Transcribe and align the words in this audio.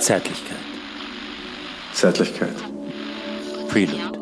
Zärtlichkeit. 0.00 0.56
Zärtlichkeit. 1.92 2.56
Prelude. 3.68 4.18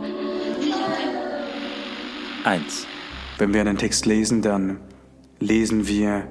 1. 2.43 2.87
Wenn 3.39 3.55
wir 3.55 3.61
einen 3.61 3.79
Text 3.79 4.05
lesen, 4.05 4.43
dann 4.43 4.81
lesen 5.39 5.87
wir 5.87 6.27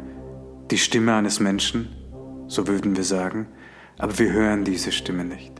die 0.69 0.77
Stimme 0.77 1.15
eines 1.15 1.39
Menschen, 1.39 1.87
so 2.47 2.67
würden 2.67 2.97
wir 2.97 3.05
sagen, 3.05 3.47
aber 3.97 4.19
wir 4.19 4.33
hören 4.33 4.65
diese 4.65 4.91
Stimme 4.91 5.23
nicht. 5.23 5.53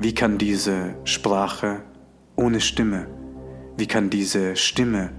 Wie 0.00 0.12
kann 0.12 0.36
diese 0.36 0.96
Sprache 1.04 1.84
ohne 2.34 2.60
Stimme, 2.60 3.06
wie 3.76 3.86
kann 3.86 4.10
diese 4.10 4.56
Stimme, 4.56 5.12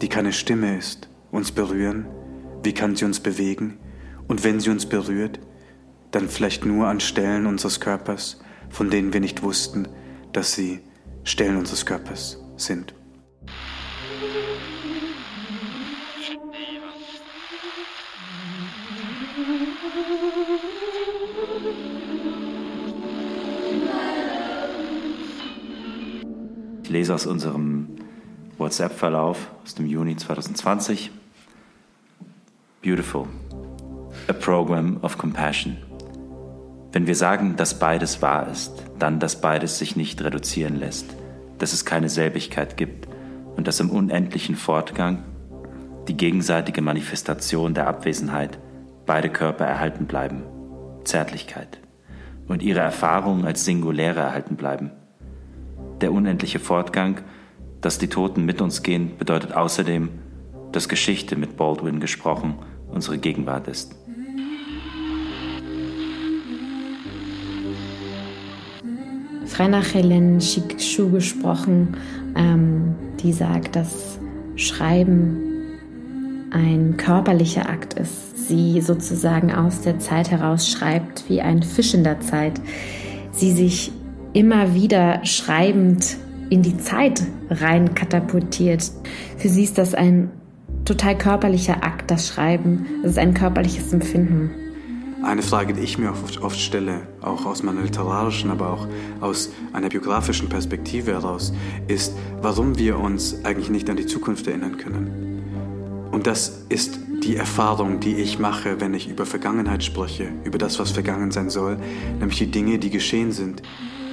die 0.00 0.08
keine 0.08 0.32
Stimme 0.32 0.78
ist, 0.78 1.08
uns 1.32 1.50
berühren? 1.50 2.06
Wie 2.62 2.72
kann 2.72 2.94
sie 2.94 3.04
uns 3.04 3.18
bewegen? 3.18 3.78
Und 4.28 4.44
wenn 4.44 4.60
sie 4.60 4.70
uns 4.70 4.86
berührt, 4.86 5.40
dann 6.14 6.28
vielleicht 6.28 6.64
nur 6.64 6.86
an 6.86 7.00
Stellen 7.00 7.46
unseres 7.46 7.80
Körpers, 7.80 8.38
von 8.70 8.90
denen 8.90 9.12
wir 9.12 9.20
nicht 9.20 9.42
wussten, 9.42 9.88
dass 10.32 10.52
sie 10.52 10.80
Stellen 11.24 11.56
unseres 11.56 11.86
Körpers 11.86 12.38
sind. 12.56 12.94
Ich 26.82 26.90
lese 26.90 27.14
aus 27.14 27.26
unserem 27.26 27.88
WhatsApp-Verlauf 28.58 29.50
aus 29.64 29.74
dem 29.74 29.86
Juni 29.86 30.16
2020. 30.16 31.10
Beautiful. 32.82 33.26
A 34.28 34.32
program 34.32 34.98
of 35.02 35.18
compassion. 35.18 35.93
Wenn 36.94 37.08
wir 37.08 37.16
sagen, 37.16 37.56
dass 37.56 37.80
beides 37.80 38.22
wahr 38.22 38.48
ist, 38.48 38.84
dann, 39.00 39.18
dass 39.18 39.40
beides 39.40 39.80
sich 39.80 39.96
nicht 39.96 40.22
reduzieren 40.22 40.76
lässt, 40.76 41.06
dass 41.58 41.72
es 41.72 41.84
keine 41.84 42.08
Selbigkeit 42.08 42.76
gibt 42.76 43.08
und 43.56 43.66
dass 43.66 43.80
im 43.80 43.90
unendlichen 43.90 44.54
Fortgang 44.54 45.24
die 46.06 46.16
gegenseitige 46.16 46.82
Manifestation 46.82 47.74
der 47.74 47.88
Abwesenheit 47.88 48.60
beide 49.06 49.28
Körper 49.28 49.64
erhalten 49.64 50.06
bleiben, 50.06 50.44
Zärtlichkeit, 51.02 51.80
und 52.46 52.62
ihre 52.62 52.78
Erfahrungen 52.78 53.44
als 53.44 53.64
Singuläre 53.64 54.20
erhalten 54.20 54.54
bleiben. 54.54 54.92
Der 56.00 56.12
unendliche 56.12 56.60
Fortgang, 56.60 57.22
dass 57.80 57.98
die 57.98 58.08
Toten 58.08 58.44
mit 58.44 58.60
uns 58.60 58.84
gehen, 58.84 59.18
bedeutet 59.18 59.52
außerdem, 59.52 60.10
dass 60.70 60.88
Geschichte 60.88 61.34
mit 61.34 61.56
Baldwin 61.56 61.98
gesprochen 61.98 62.54
unsere 62.88 63.18
Gegenwart 63.18 63.66
ist. 63.66 63.96
Frei 69.54 69.68
nach 69.68 69.94
Helen 69.94 70.40
Schickschuh 70.40 71.10
gesprochen, 71.10 71.96
ähm, 72.34 72.96
die 73.22 73.32
sagt, 73.32 73.76
dass 73.76 74.18
Schreiben 74.56 75.36
ein 76.50 76.96
körperlicher 76.96 77.68
Akt 77.68 77.94
ist. 77.94 78.48
Sie 78.48 78.80
sozusagen 78.80 79.52
aus 79.52 79.82
der 79.82 80.00
Zeit 80.00 80.32
heraus 80.32 80.68
schreibt 80.68 81.28
wie 81.28 81.40
ein 81.40 81.62
Fisch 81.62 81.94
in 81.94 82.02
der 82.02 82.20
Zeit. 82.20 82.60
Sie 83.30 83.52
sich 83.52 83.92
immer 84.32 84.74
wieder 84.74 85.24
schreibend 85.24 86.16
in 86.50 86.62
die 86.62 86.76
Zeit 86.78 87.22
rein 87.48 87.94
katapultiert. 87.94 88.90
Für 89.36 89.48
sie 89.48 89.62
ist 89.62 89.78
das 89.78 89.94
ein 89.94 90.30
total 90.84 91.16
körperlicher 91.16 91.84
Akt, 91.84 92.10
das 92.10 92.26
Schreiben. 92.26 92.86
Es 93.04 93.12
ist 93.12 93.18
ein 93.18 93.34
körperliches 93.34 93.92
Empfinden. 93.92 94.50
Eine 95.24 95.42
Frage, 95.42 95.72
die 95.72 95.80
ich 95.80 95.96
mir 95.96 96.10
oft, 96.10 96.42
oft 96.42 96.60
stelle, 96.60 97.08
auch 97.22 97.46
aus 97.46 97.62
meiner 97.62 97.80
literarischen, 97.80 98.50
aber 98.50 98.70
auch 98.70 98.86
aus 99.22 99.50
einer 99.72 99.88
biografischen 99.88 100.50
Perspektive 100.50 101.12
heraus, 101.12 101.54
ist, 101.88 102.12
warum 102.42 102.76
wir 102.78 102.98
uns 102.98 103.42
eigentlich 103.42 103.70
nicht 103.70 103.88
an 103.88 103.96
die 103.96 104.04
Zukunft 104.04 104.46
erinnern 104.46 104.76
können. 104.76 106.10
Und 106.12 106.26
das 106.26 106.66
ist 106.68 106.98
die 107.22 107.36
Erfahrung, 107.36 108.00
die 108.00 108.16
ich 108.16 108.38
mache, 108.38 108.82
wenn 108.82 108.92
ich 108.92 109.08
über 109.08 109.24
Vergangenheit 109.24 109.82
spreche, 109.82 110.28
über 110.44 110.58
das, 110.58 110.78
was 110.78 110.90
vergangen 110.90 111.30
sein 111.30 111.48
soll, 111.48 111.78
nämlich 112.18 112.38
die 112.38 112.50
Dinge, 112.50 112.78
die 112.78 112.90
geschehen 112.90 113.32
sind, 113.32 113.62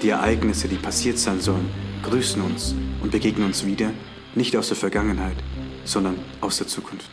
die 0.02 0.10
Ereignisse, 0.10 0.70
die 0.70 0.78
passiert 0.78 1.18
sein 1.18 1.42
sollen, 1.42 1.70
grüßen 2.04 2.42
uns 2.42 2.74
und 3.04 3.12
begegnen 3.12 3.48
uns 3.48 3.66
wieder, 3.66 3.92
nicht 4.34 4.56
aus 4.56 4.70
der 4.70 4.78
Vergangenheit, 4.78 5.36
sondern 5.84 6.16
aus 6.40 6.58
der 6.58 6.68
Zukunft. 6.68 7.10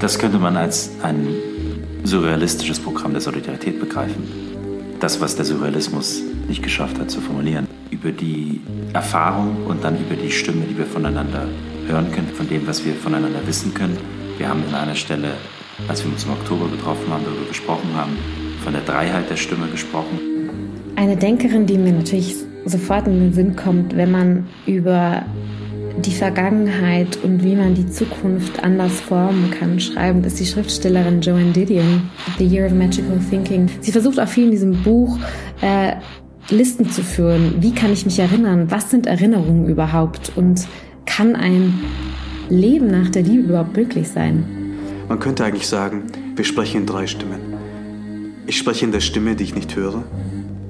Das 0.00 0.18
könnte 0.18 0.40
man 0.40 0.56
als 0.56 0.90
ein 1.00 1.28
surrealistisches 2.04 2.78
Programm 2.78 3.12
der 3.12 3.20
Solidarität 3.20 3.80
begreifen. 3.80 4.22
Das, 5.00 5.20
was 5.20 5.36
der 5.36 5.44
Surrealismus 5.44 6.22
nicht 6.48 6.62
geschafft 6.62 6.98
hat 6.98 7.10
zu 7.10 7.20
formulieren. 7.20 7.66
Über 7.90 8.10
die 8.10 8.60
Erfahrung 8.92 9.66
und 9.66 9.84
dann 9.84 9.96
über 9.98 10.16
die 10.16 10.30
Stimme, 10.30 10.64
die 10.70 10.76
wir 10.76 10.86
voneinander 10.86 11.46
hören 11.86 12.10
können, 12.12 12.28
von 12.28 12.48
dem, 12.48 12.66
was 12.66 12.84
wir 12.84 12.94
voneinander 12.94 13.40
wissen 13.46 13.72
können. 13.74 13.96
Wir 14.38 14.48
haben 14.48 14.62
an 14.68 14.74
einer 14.74 14.94
Stelle, 14.94 15.32
als 15.88 16.04
wir 16.04 16.12
uns 16.12 16.24
im 16.24 16.32
Oktober 16.32 16.68
getroffen 16.68 17.12
haben, 17.12 17.24
darüber 17.24 17.46
gesprochen 17.46 17.90
haben, 17.94 18.16
von 18.64 18.72
der 18.72 18.82
Dreiheit 18.82 19.30
der 19.30 19.36
Stimme 19.36 19.68
gesprochen. 19.68 20.18
Eine 20.96 21.16
Denkerin, 21.16 21.66
die 21.66 21.78
mir 21.78 21.92
natürlich 21.92 22.34
sofort 22.64 23.06
in 23.06 23.20
den 23.20 23.32
Sinn 23.32 23.56
kommt, 23.56 23.96
wenn 23.96 24.10
man 24.10 24.46
über 24.66 25.24
die 26.04 26.12
Vergangenheit 26.12 27.18
und 27.22 27.42
wie 27.42 27.56
man 27.56 27.74
die 27.74 27.88
Zukunft 27.88 28.62
anders 28.62 29.00
formen 29.00 29.50
kann, 29.50 29.80
schreiben, 29.80 30.22
ist 30.24 30.38
die 30.38 30.46
Schriftstellerin 30.46 31.20
Joanne 31.20 31.52
Didion, 31.52 32.10
The 32.38 32.46
Year 32.46 32.66
of 32.66 32.72
Magical 32.72 33.18
Thinking. 33.30 33.68
Sie 33.80 33.92
versucht 33.92 34.20
auch 34.20 34.28
viel 34.28 34.46
in 34.46 34.50
diesem 34.50 34.82
Buch 34.82 35.18
äh, 35.60 35.96
Listen 36.50 36.90
zu 36.90 37.02
führen. 37.02 37.56
Wie 37.60 37.74
kann 37.74 37.92
ich 37.92 38.04
mich 38.04 38.18
erinnern? 38.18 38.70
Was 38.70 38.90
sind 38.90 39.06
Erinnerungen 39.06 39.68
überhaupt? 39.68 40.32
Und 40.34 40.66
kann 41.04 41.36
ein 41.36 41.74
Leben 42.48 42.86
nach 42.86 43.10
der 43.10 43.22
Liebe 43.22 43.48
überhaupt 43.48 43.76
möglich 43.76 44.08
sein? 44.08 44.44
Man 45.08 45.18
könnte 45.18 45.44
eigentlich 45.44 45.66
sagen, 45.66 46.04
wir 46.36 46.44
sprechen 46.44 46.82
in 46.82 46.86
drei 46.86 47.06
Stimmen. 47.06 47.40
Ich 48.46 48.56
spreche 48.56 48.84
in 48.84 48.92
der 48.92 49.00
Stimme, 49.00 49.36
die 49.36 49.44
ich 49.44 49.54
nicht 49.54 49.76
höre, 49.76 50.04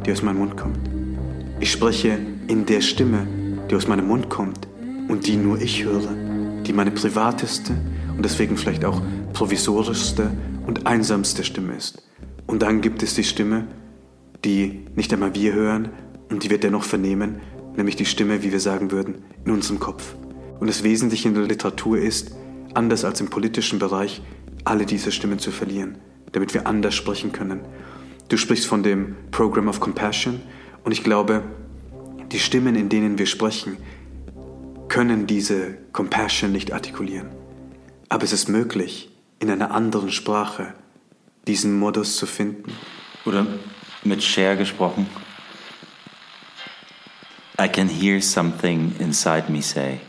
die 0.05 0.13
aus 0.13 0.23
meinem 0.23 0.39
Mund 0.39 0.57
kommt. 0.57 0.79
Ich 1.61 1.71
spreche 1.71 2.19
in 2.49 2.67
der 2.67 2.81
Stimme, 2.81 3.27
die 3.71 3.77
aus 3.77 3.87
meinem 3.87 4.09
Mund 4.09 4.29
kommt, 4.29 4.67
und 5.09 5.27
die 5.27 5.37
nur 5.37 5.61
ich 5.61 5.85
höre, 5.85 6.15
die 6.67 6.73
meine 6.73 6.91
privateste 6.91 7.73
und 8.17 8.25
deswegen 8.25 8.57
vielleicht 8.57 8.85
auch 8.85 9.03
provisorischste 9.33 10.31
und 10.67 10.87
einsamste 10.87 11.45
Stimme 11.45 11.75
ist. 11.75 12.03
Und 12.47 12.63
dann 12.63 12.81
gibt 12.81 13.03
es 13.03 13.15
die 13.15 13.25
Stimme, 13.25 13.67
die 14.45 14.85
nicht 14.95 15.13
einmal 15.13 15.35
wir 15.35 15.55
hören 15.55 15.89
und 16.31 16.45
die 16.45 16.51
wir 16.51 16.59
dennoch 16.59 16.85
vernehmen, 16.85 17.41
nämlich 17.77 17.97
die 17.97 18.05
Stimme, 18.05 18.43
wie 18.43 18.53
wir 18.53 18.61
sagen 18.61 18.91
würden, 18.91 19.17
in 19.45 19.53
unserem 19.53 19.81
Kopf. 19.81 20.15
Und 20.61 20.67
das 20.67 20.83
Wesentliche 20.83 21.29
in 21.29 21.35
der 21.35 21.45
Literatur 21.45 21.99
ist, 21.99 22.33
anders 22.75 23.05
als 23.05 23.21
im 23.21 23.29
politischen 23.29 23.79
Bereich, 23.79 24.23
alle 24.65 24.87
diese 24.87 25.13
Stimmen 25.13 25.39
zu 25.39 25.51
verlieren, 25.51 25.97
damit 26.33 26.53
wir 26.55 26.67
anders 26.67 26.95
sprechen 26.95 27.33
können. 27.33 27.61
Du 28.29 28.37
sprichst 28.37 28.67
von 28.67 28.83
dem 28.83 29.17
Program 29.31 29.69
of 29.69 29.81
Compassion 29.81 30.41
und 30.85 30.93
ich 30.93 31.03
glaube, 31.03 31.43
die 32.33 32.39
Stimmen, 32.39 32.77
in 32.77 32.89
denen 32.89 33.19
wir 33.19 33.27
sprechen, 33.27 33.79
können 34.89 35.27
diese 35.27 35.75
Compassion 35.93 36.53
nicht 36.53 36.73
artikulieren. 36.73 37.29
Aber 38.09 38.25
es 38.25 38.33
ist 38.33 38.49
möglich, 38.49 39.11
in 39.39 39.51
einer 39.51 39.71
anderen 39.71 40.11
Sprache 40.11 40.75
diesen 41.47 41.79
Modus 41.79 42.17
zu 42.17 42.27
finden. 42.27 42.73
Oder 43.25 43.47
mit 44.05 44.23
Cher 44.23 44.57
gesprochen. 44.57 45.07
I 47.61 47.69
can 47.69 47.89
hear 47.89 48.23
something 48.23 48.95
inside 49.01 49.51
me 49.51 49.61
say, 49.61 50.01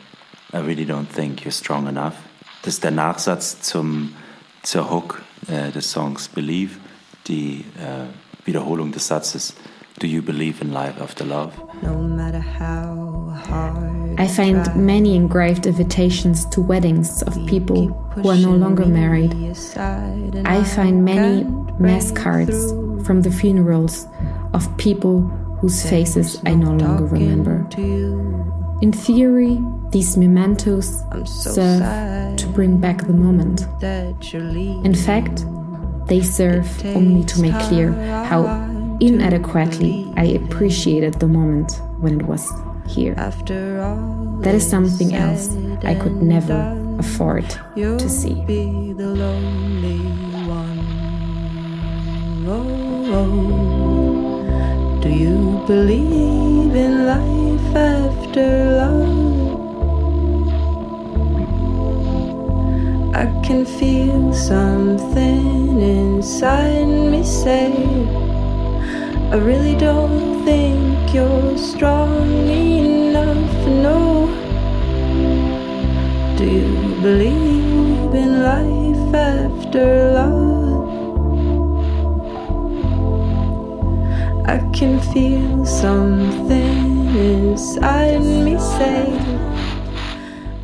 I 0.53 0.57
really 0.57 0.85
don't 0.85 1.07
think 1.07 1.41
you're 1.41 1.51
strong 1.51 1.87
enough. 1.87 2.13
Das 2.61 2.75
ist 2.75 2.83
der 2.83 2.91
Nachsatz 2.91 3.61
zum, 3.61 4.13
zur 4.61 4.91
Hook 4.91 5.21
äh, 5.47 5.71
des 5.71 5.91
Songs 5.91 6.27
Believe, 6.27 6.75
die 7.27 7.65
äh, 7.79 8.05
Wiederholung 8.45 8.91
des 8.91 9.07
Satzes 9.07 9.55
Do 9.99 10.07
you 10.07 10.21
believe 10.21 10.61
in 10.61 10.71
life 10.71 11.01
after 11.01 11.25
love? 11.25 11.59
No 11.83 12.01
matter 12.01 12.39
how 12.39 13.35
hard 13.43 14.17
I 14.17 14.27
find 14.27 14.73
many 14.75 15.15
engraved 15.15 15.65
invitations 15.65 16.45
to 16.51 16.61
weddings 16.61 17.21
of 17.23 17.33
people 17.47 17.87
who 18.15 18.29
are 18.29 18.37
no 18.37 18.51
longer 18.51 18.85
married. 18.85 19.33
I 20.45 20.63
find 20.63 21.03
many 21.03 21.43
mass 21.79 22.11
cards 22.11 22.71
from 23.05 23.21
the 23.23 23.31
funerals 23.31 24.07
of 24.53 24.75
people 24.77 25.21
whose 25.59 25.87
faces 25.89 26.41
I 26.45 26.55
no 26.55 26.71
longer 26.71 27.05
remember. 27.05 27.67
In 28.81 28.93
theory, 28.93 29.59
these 29.91 30.15
mementos 30.15 31.03
serve 31.25 32.37
to 32.37 32.47
bring 32.53 32.77
back 32.77 33.05
the 33.05 33.13
moment. 33.13 33.67
In 33.83 34.95
fact, 34.95 35.45
they 36.07 36.21
serve 36.21 36.67
only 36.85 37.25
to 37.25 37.41
make 37.41 37.59
clear 37.67 37.91
how 38.23 38.68
inadequately 38.99 40.11
I 40.17 40.25
appreciated 40.25 41.15
the 41.15 41.27
moment 41.27 41.81
when 41.99 42.19
it 42.19 42.25
was 42.25 42.51
here. 42.87 43.15
That 43.15 44.55
is 44.55 44.67
something 44.67 45.13
else 45.15 45.55
I 45.83 45.95
could 45.95 46.21
never 46.21 46.75
afford 46.99 47.49
to 47.75 48.09
see. 48.09 48.43
Oh, 52.51 53.05
oh. 53.13 53.79
believe 55.69 56.73
in 56.73 57.05
life 57.05 57.75
after 57.75 58.47
love? 58.79 59.29
I 63.13 63.25
can 63.45 63.65
feel 63.65 64.33
something 64.33 65.79
inside 65.79 66.87
me 66.87 67.23
say, 67.23 67.69
I 69.31 69.35
really 69.35 69.75
don't 69.75 70.43
think 70.43 71.13
you're 71.13 71.55
strong 71.55 72.49
enough. 72.49 73.67
No, 73.67 74.25
do 76.35 76.45
you 76.45 76.95
believe 76.99 78.15
in 78.15 78.41
life 78.41 79.13
after 79.13 80.13
love? 80.13 80.89
I 84.47 84.57
can 84.73 84.99
feel 85.13 85.63
something 85.63 87.15
inside 87.15 88.21
me 88.21 88.57
say, 88.57 89.13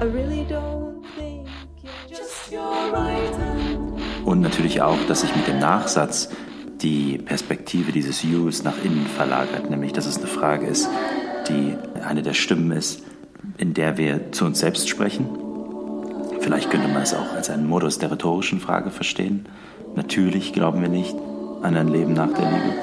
really 0.01 0.43
don't 0.49 1.05
think 1.15 1.47
you're 1.83 2.17
just 2.17 2.51
your 2.51 2.91
right. 2.91 3.35
Und 4.25 4.41
natürlich 4.41 4.81
auch, 4.81 4.97
dass 5.07 5.21
sich 5.21 5.35
mit 5.35 5.47
dem 5.47 5.59
Nachsatz 5.59 6.29
die 6.85 7.17
Perspektive 7.17 7.91
dieses 7.91 8.21
Yous 8.21 8.63
nach 8.63 8.75
innen 8.83 9.07
verlagert, 9.07 9.71
nämlich 9.71 9.91
dass 9.91 10.05
es 10.05 10.17
eine 10.17 10.27
Frage 10.27 10.67
ist, 10.67 10.87
die 11.49 11.73
eine 12.07 12.21
der 12.21 12.35
Stimmen 12.35 12.71
ist, 12.71 13.01
in 13.57 13.73
der 13.73 13.97
wir 13.97 14.31
zu 14.31 14.45
uns 14.45 14.59
selbst 14.59 14.87
sprechen. 14.87 15.27
Vielleicht 16.41 16.69
könnte 16.69 16.87
man 16.87 17.01
es 17.01 17.15
auch 17.15 17.33
als 17.33 17.49
einen 17.49 17.67
Modus 17.67 17.97
der 17.97 18.11
rhetorischen 18.11 18.59
Frage 18.59 18.91
verstehen. 18.91 19.47
Natürlich 19.95 20.53
glauben 20.53 20.79
wir 20.79 20.89
nicht 20.89 21.15
an 21.63 21.75
ein 21.75 21.87
Leben 21.87 22.13
nach 22.13 22.31
der 22.31 22.51
Liebe. 22.51 22.75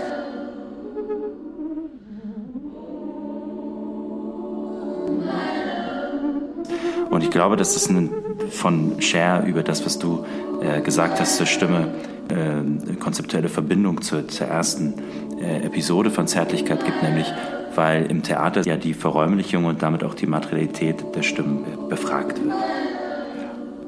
Und 7.08 7.22
ich 7.22 7.30
glaube, 7.30 7.54
dass 7.56 7.76
es 7.76 7.88
ein, 7.88 8.10
von 8.50 9.00
Cher 9.00 9.44
über 9.46 9.62
das, 9.62 9.86
was 9.86 10.00
du 10.00 10.24
äh, 10.60 10.80
gesagt 10.80 11.20
hast 11.20 11.36
zur 11.36 11.46
Stimme, 11.46 11.94
äh, 12.32 12.94
konzeptuelle 12.96 13.48
Verbindung 13.48 14.02
zur, 14.02 14.26
zur 14.28 14.46
ersten 14.46 14.94
äh, 15.40 15.64
Episode 15.66 16.10
von 16.10 16.26
Zärtlichkeit 16.26 16.84
gibt, 16.84 17.02
nämlich 17.02 17.32
weil 17.74 18.06
im 18.10 18.22
Theater 18.22 18.62
ja 18.62 18.76
die 18.76 18.94
Verräumlichung 18.94 19.64
und 19.64 19.82
damit 19.82 20.04
auch 20.04 20.14
die 20.14 20.26
Materialität 20.26 21.04
der 21.14 21.22
Stimmen 21.22 21.64
befragt 21.88 22.42
wird. 22.42 22.54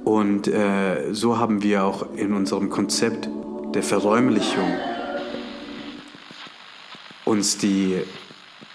Und 0.05 0.49
äh, 0.49 1.12
so 1.12 1.38
haben 1.38 1.62
wir 1.62 1.85
auch 1.85 2.06
in 2.17 2.35
unserem 2.35 2.70
Konzept 2.70 3.29
der 3.75 3.82
Verräumlichung 3.82 4.70
uns 7.25 7.56
die 7.56 8.02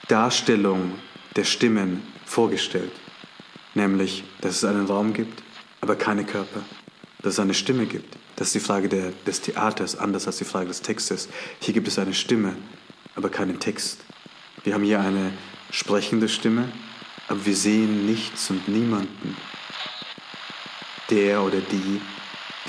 Darstellung 0.07 0.93
der 1.35 1.43
Stimmen 1.43 2.01
vorgestellt. 2.25 2.91
Nämlich, 3.75 4.23
dass 4.41 4.57
es 4.57 4.65
einen 4.65 4.87
Raum 4.87 5.13
gibt, 5.13 5.43
aber 5.81 5.95
keine 5.95 6.23
Körper. 6.23 6.61
Dass 7.21 7.33
es 7.33 7.39
eine 7.39 7.53
Stimme 7.53 7.85
gibt. 7.85 8.17
Das 8.39 8.47
ist 8.47 8.55
die 8.55 8.61
Frage 8.61 8.87
der, 8.87 9.11
des 9.27 9.41
Theaters, 9.41 9.97
anders 9.97 10.25
als 10.25 10.37
die 10.37 10.45
Frage 10.45 10.69
des 10.69 10.81
Textes. 10.81 11.27
Hier 11.59 11.73
gibt 11.73 11.89
es 11.89 11.99
eine 11.99 12.13
Stimme, 12.13 12.55
aber 13.15 13.27
keinen 13.27 13.59
Text. 13.59 13.99
Wir 14.63 14.75
haben 14.75 14.85
hier 14.85 15.01
eine 15.01 15.33
sprechende 15.71 16.29
Stimme, 16.29 16.71
aber 17.27 17.45
wir 17.45 17.55
sehen 17.55 18.05
nichts 18.05 18.49
und 18.49 18.69
niemanden, 18.69 19.35
der 21.09 21.43
oder 21.43 21.59
die 21.59 21.99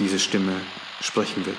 diese 0.01 0.19
Stimme 0.19 0.61
sprechen 1.01 1.47
wird. 1.47 1.57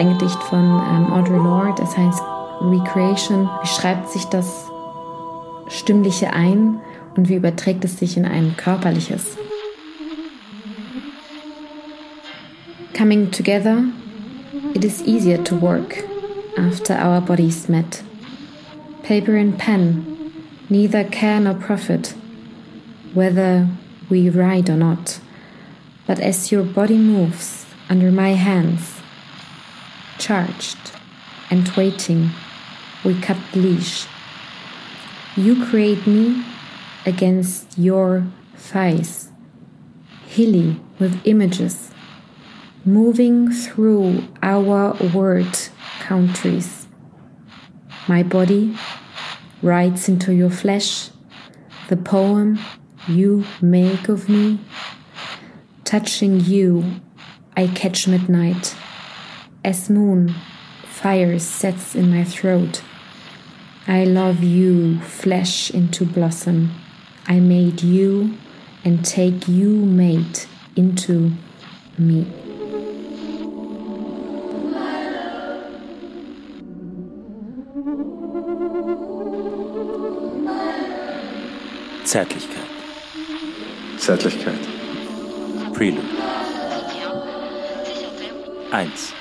Ein 0.00 0.16
Gedicht 0.16 0.42
von 0.44 0.64
ähm, 0.64 1.12
Audre 1.12 1.36
Lorde, 1.36 1.82
es 1.82 1.94
heißt 1.94 2.22
Recreation, 2.62 3.50
beschreibt 3.60 4.08
sich 4.08 4.24
das 4.24 4.64
Stimmliche 5.68 6.32
ein 6.32 6.80
und 7.16 7.28
wie 7.28 7.34
überträgt 7.34 7.84
es 7.84 7.98
sich 7.98 8.16
in 8.16 8.24
ein 8.24 8.56
körperliches. 8.56 9.36
Coming 12.96 13.30
together, 13.30 13.84
it 14.72 14.86
is 14.86 15.02
easier 15.02 15.44
to 15.44 15.60
work 15.60 16.02
after 16.56 16.94
our 16.94 17.20
bodies 17.20 17.68
met. 17.68 18.02
Paper 19.02 19.36
and 19.36 19.58
pen, 19.58 20.06
neither 20.70 21.04
care 21.04 21.40
nor 21.40 21.54
profit, 21.54 22.14
whether 23.12 23.68
we 24.08 24.30
ride 24.30 24.70
or 24.70 24.76
not. 24.76 25.20
But 26.06 26.18
as 26.20 26.50
your 26.50 26.62
body 26.62 26.96
moves 26.96 27.66
under 27.90 28.10
my 28.10 28.34
hands, 28.34 28.99
charged 30.20 30.92
and 31.50 31.66
waiting, 31.70 32.30
we 33.04 33.18
cut 33.20 33.38
leash. 33.54 34.06
You 35.36 35.64
create 35.66 36.06
me 36.06 36.44
against 37.06 37.78
your 37.78 38.24
thighs, 38.54 39.30
hilly 40.26 40.78
with 40.98 41.20
images, 41.24 41.90
moving 42.84 43.50
through 43.50 44.22
our 44.42 44.92
word 45.14 45.58
countries. 46.00 46.86
My 48.06 48.22
body 48.22 48.76
rides 49.62 50.08
into 50.08 50.34
your 50.34 50.50
flesh, 50.50 51.10
the 51.88 51.96
poem 51.96 52.58
you 53.08 53.44
make 53.62 54.08
of 54.08 54.28
me. 54.28 54.58
Touching 55.84 56.40
you, 56.40 57.00
I 57.56 57.66
catch 57.66 58.06
midnight. 58.06 58.76
As 59.62 59.90
moon, 59.90 60.34
fire 60.84 61.38
sets 61.38 61.94
in 61.94 62.10
my 62.10 62.24
throat. 62.24 62.82
I 63.86 64.04
love 64.04 64.42
you, 64.42 65.00
flesh 65.00 65.70
into 65.70 66.06
blossom. 66.06 66.70
I 67.26 67.40
made 67.40 67.82
you 67.82 68.38
and 68.84 69.04
take 69.04 69.48
you, 69.48 69.68
mate, 69.84 70.48
into 70.76 71.32
me. 71.98 72.26
Zärtlichkeit. 82.06 82.66
Zärtlichkeit. 83.98 84.68
Prelude. 85.74 86.08
1. 88.72 89.19